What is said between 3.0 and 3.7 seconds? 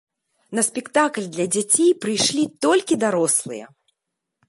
дарослыя!